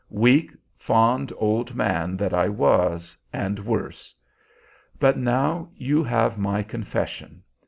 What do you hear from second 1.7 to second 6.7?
man that I was, and worse! But now you have my